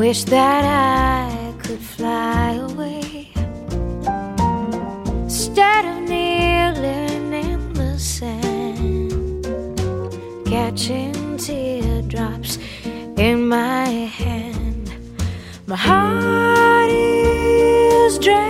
[0.00, 3.28] wish that I could fly away
[5.24, 9.44] instead of kneeling in the sand,
[10.46, 12.56] catching teardrops
[13.18, 13.88] in my
[14.20, 14.90] hand.
[15.66, 18.49] My heart is dragging.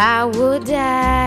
[0.00, 1.17] I would die.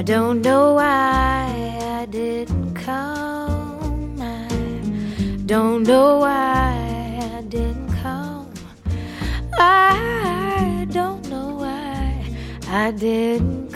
[0.00, 4.18] I don't know why I didn't come.
[4.18, 4.48] I
[5.44, 8.50] don't know why I didn't come.
[9.58, 12.24] I don't know why
[12.66, 13.69] I didn't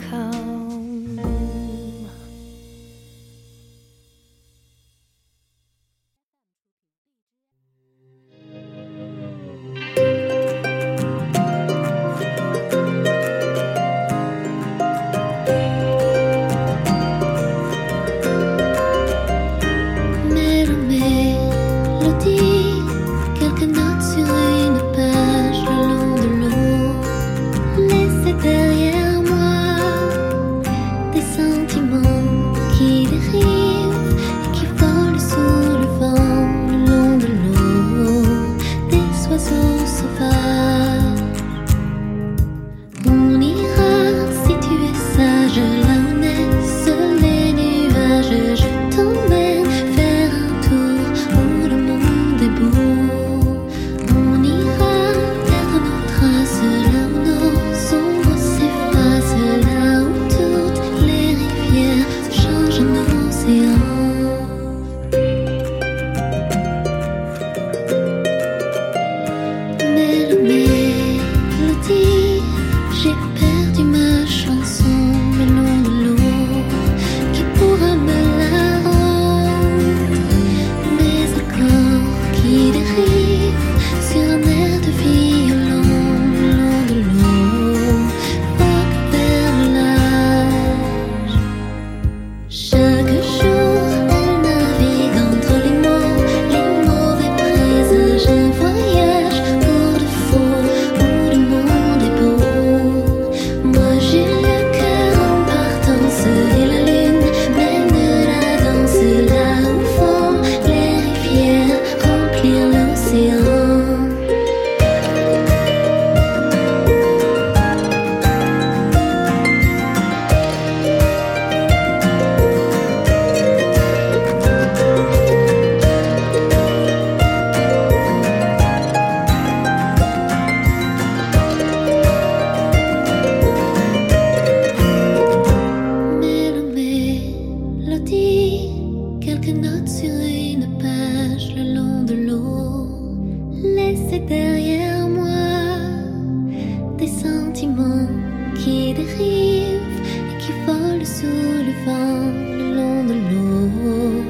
[146.97, 148.07] des sentiments
[148.55, 151.25] qui dérivent et qui volent sous
[151.67, 154.23] le vent le long de l'eau,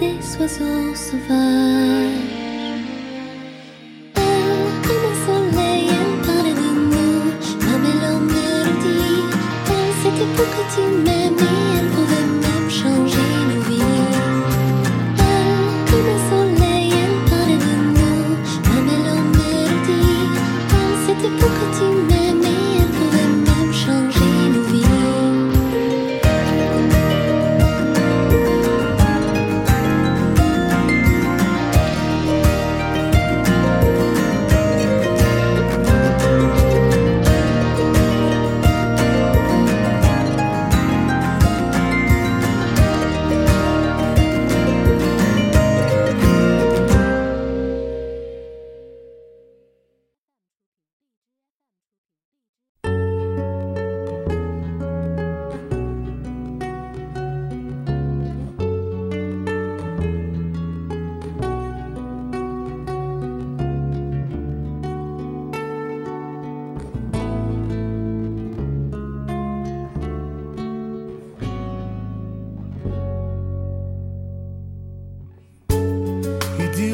[0.00, 1.67] des oiseaux sauvages.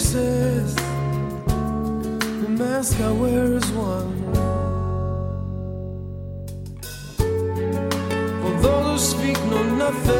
[0.00, 0.74] Faces.
[2.42, 4.32] The mask I wear is one.
[8.40, 10.19] For those who speak know nothing.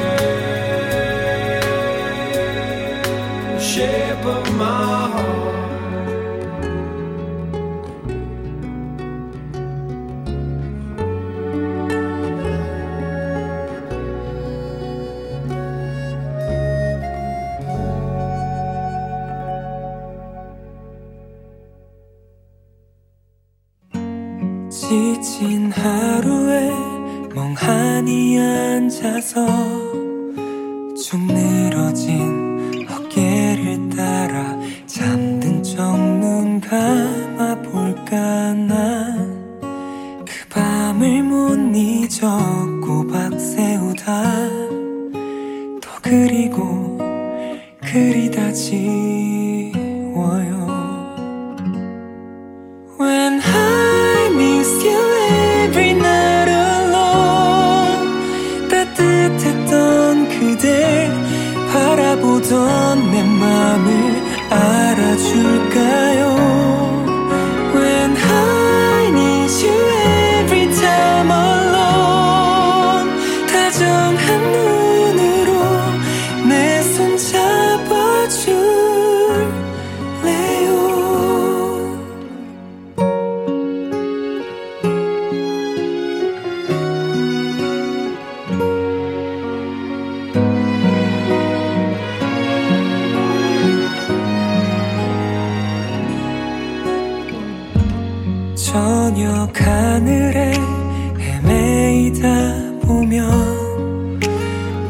[25.21, 26.71] 지친 하루에
[27.35, 29.90] 멍하니 앉아서
[98.71, 100.53] 저녁 하늘에
[101.19, 102.27] 헤매이다
[102.85, 104.19] 보면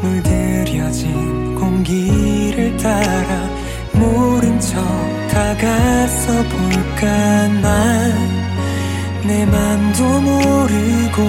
[0.00, 3.48] 물들여진 공기를 따라
[3.92, 4.80] 모른 척
[5.30, 8.42] 다가서 볼까 난
[9.24, 11.22] 내 맘도 모르고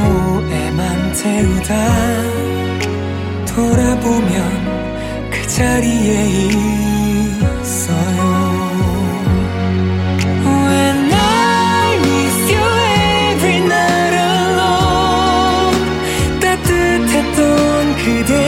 [0.52, 1.74] 애만 태우다.
[3.46, 6.73] 돌아보면 그 자리에 있
[18.14, 18.43] 一定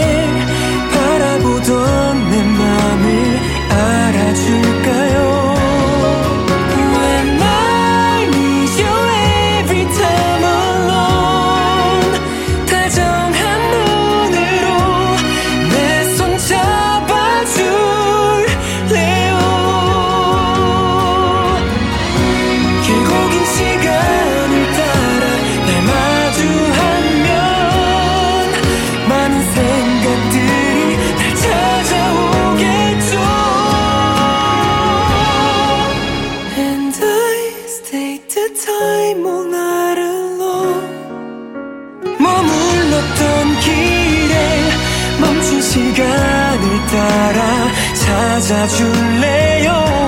[48.35, 50.04] 안아줄래요?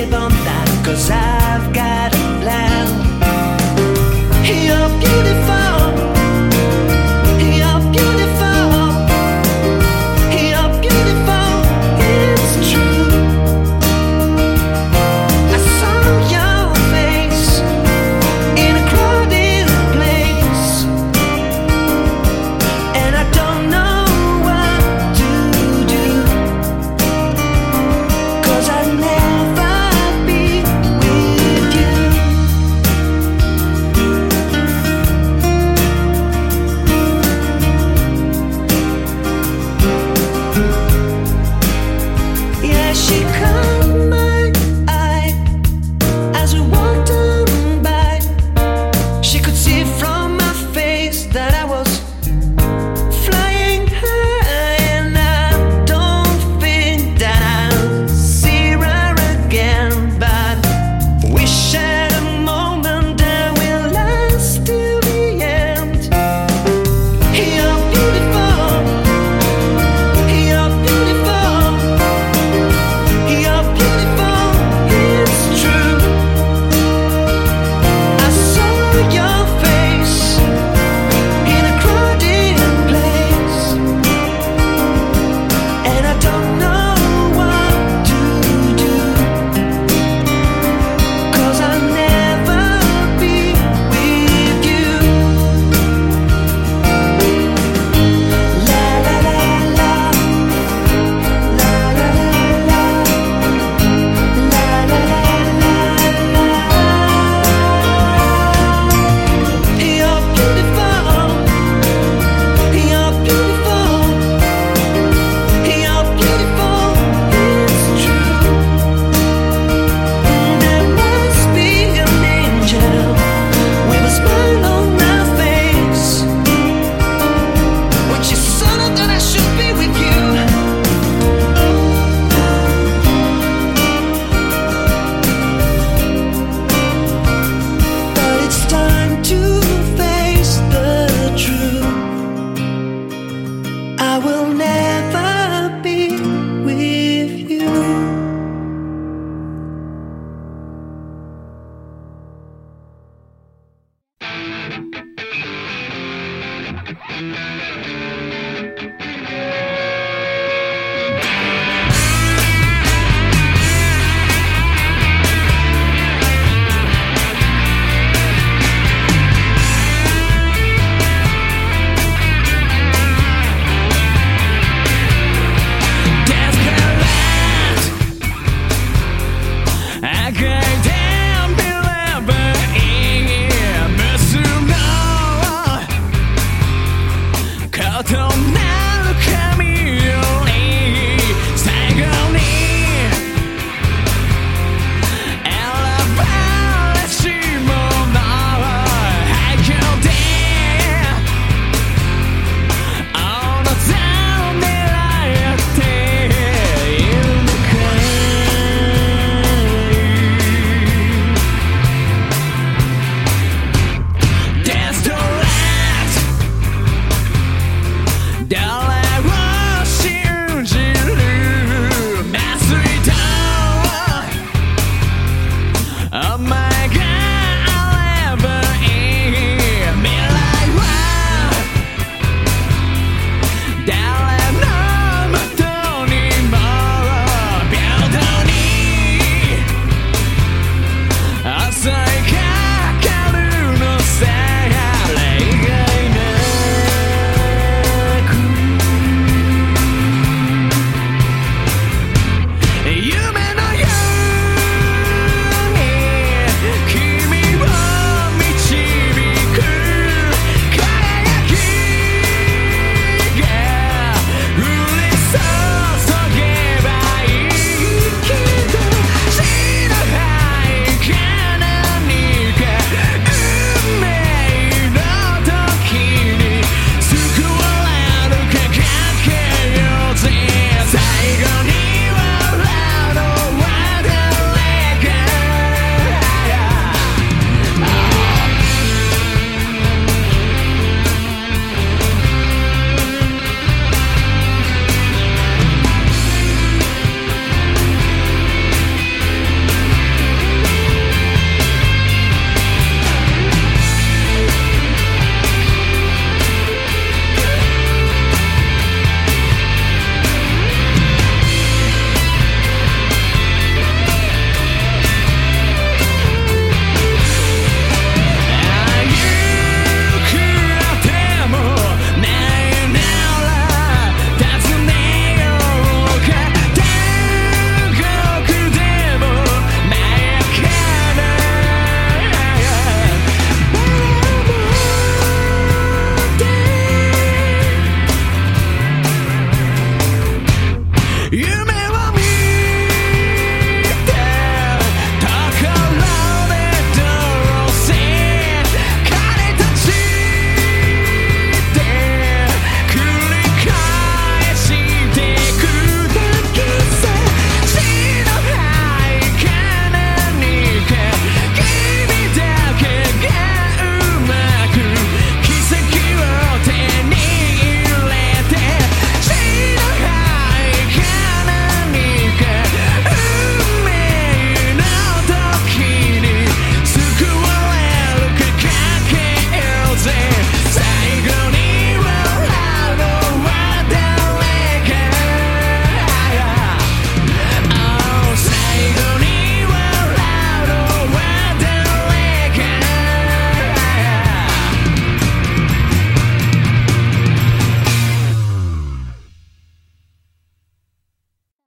[0.00, 1.39] live on